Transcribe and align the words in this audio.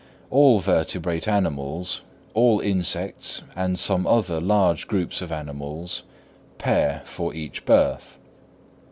All 0.31 0.57
vertebrate 0.57 1.27
animals, 1.27 2.01
all 2.33 2.59
insects 2.59 3.43
and 3.55 3.77
some 3.77 4.07
other 4.07 4.39
large 4.41 4.87
groups 4.87 5.21
of 5.21 5.31
animals, 5.31 6.01
pair 6.57 7.03
for 7.05 7.35
each 7.35 7.67
birth. 7.67 8.17